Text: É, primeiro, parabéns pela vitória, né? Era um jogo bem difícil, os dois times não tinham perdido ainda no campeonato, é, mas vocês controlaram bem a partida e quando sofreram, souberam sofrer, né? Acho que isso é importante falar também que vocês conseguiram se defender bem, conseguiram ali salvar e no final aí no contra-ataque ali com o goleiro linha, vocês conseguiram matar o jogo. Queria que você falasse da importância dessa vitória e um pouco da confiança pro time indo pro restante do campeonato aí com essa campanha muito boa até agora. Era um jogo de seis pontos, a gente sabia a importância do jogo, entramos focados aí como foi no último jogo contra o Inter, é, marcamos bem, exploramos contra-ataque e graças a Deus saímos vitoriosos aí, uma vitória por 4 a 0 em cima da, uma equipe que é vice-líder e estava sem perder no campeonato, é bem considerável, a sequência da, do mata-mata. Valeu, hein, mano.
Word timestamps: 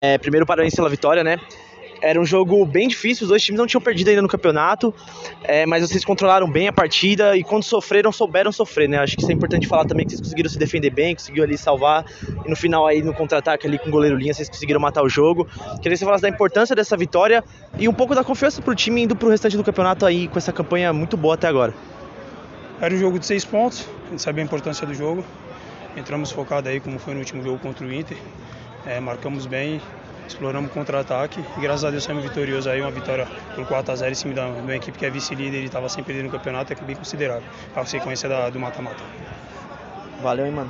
É, 0.00 0.16
primeiro, 0.16 0.46
parabéns 0.46 0.76
pela 0.76 0.88
vitória, 0.88 1.24
né? 1.24 1.40
Era 2.00 2.20
um 2.20 2.24
jogo 2.24 2.64
bem 2.64 2.86
difícil, 2.86 3.24
os 3.24 3.30
dois 3.30 3.42
times 3.42 3.58
não 3.58 3.66
tinham 3.66 3.80
perdido 3.80 4.10
ainda 4.10 4.22
no 4.22 4.28
campeonato, 4.28 4.94
é, 5.42 5.66
mas 5.66 5.82
vocês 5.82 6.04
controlaram 6.04 6.48
bem 6.48 6.68
a 6.68 6.72
partida 6.72 7.36
e 7.36 7.42
quando 7.42 7.64
sofreram, 7.64 8.12
souberam 8.12 8.52
sofrer, 8.52 8.88
né? 8.88 8.98
Acho 8.98 9.16
que 9.16 9.22
isso 9.22 9.32
é 9.32 9.34
importante 9.34 9.66
falar 9.66 9.86
também 9.86 10.06
que 10.06 10.12
vocês 10.12 10.20
conseguiram 10.20 10.48
se 10.48 10.56
defender 10.56 10.90
bem, 10.90 11.16
conseguiram 11.16 11.44
ali 11.44 11.58
salvar 11.58 12.04
e 12.46 12.48
no 12.48 12.54
final 12.54 12.86
aí 12.86 13.02
no 13.02 13.12
contra-ataque 13.12 13.66
ali 13.66 13.76
com 13.76 13.88
o 13.88 13.90
goleiro 13.90 14.16
linha, 14.16 14.32
vocês 14.32 14.48
conseguiram 14.48 14.78
matar 14.78 15.02
o 15.02 15.08
jogo. 15.08 15.46
Queria 15.82 15.90
que 15.90 15.96
você 15.96 16.04
falasse 16.04 16.22
da 16.22 16.28
importância 16.28 16.76
dessa 16.76 16.96
vitória 16.96 17.42
e 17.76 17.88
um 17.88 17.92
pouco 17.92 18.14
da 18.14 18.22
confiança 18.22 18.62
pro 18.62 18.76
time 18.76 19.02
indo 19.02 19.16
pro 19.16 19.28
restante 19.28 19.56
do 19.56 19.64
campeonato 19.64 20.06
aí 20.06 20.28
com 20.28 20.38
essa 20.38 20.52
campanha 20.52 20.92
muito 20.92 21.16
boa 21.16 21.34
até 21.34 21.48
agora. 21.48 21.74
Era 22.80 22.94
um 22.94 22.98
jogo 22.98 23.18
de 23.18 23.26
seis 23.26 23.44
pontos, 23.44 23.84
a 24.06 24.10
gente 24.10 24.22
sabia 24.22 24.44
a 24.44 24.46
importância 24.46 24.86
do 24.86 24.94
jogo, 24.94 25.24
entramos 25.96 26.30
focados 26.30 26.70
aí 26.70 26.78
como 26.78 27.00
foi 27.00 27.14
no 27.14 27.18
último 27.18 27.42
jogo 27.42 27.58
contra 27.58 27.84
o 27.84 27.92
Inter, 27.92 28.16
é, 28.88 28.98
marcamos 28.98 29.44
bem, 29.44 29.80
exploramos 30.26 30.72
contra-ataque 30.72 31.44
e 31.56 31.60
graças 31.60 31.84
a 31.84 31.90
Deus 31.90 32.04
saímos 32.04 32.24
vitoriosos 32.24 32.66
aí, 32.66 32.80
uma 32.80 32.90
vitória 32.90 33.28
por 33.54 33.66
4 33.66 33.92
a 33.92 33.96
0 33.96 34.10
em 34.10 34.14
cima 34.14 34.34
da, 34.34 34.46
uma 34.46 34.74
equipe 34.74 34.98
que 34.98 35.04
é 35.04 35.10
vice-líder 35.10 35.60
e 35.60 35.64
estava 35.66 35.88
sem 35.88 36.02
perder 36.02 36.24
no 36.24 36.30
campeonato, 36.30 36.72
é 36.72 36.76
bem 36.76 36.96
considerável, 36.96 37.42
a 37.76 37.84
sequência 37.84 38.28
da, 38.28 38.48
do 38.48 38.58
mata-mata. 38.58 39.02
Valeu, 40.22 40.46
hein, 40.46 40.52
mano. 40.52 40.66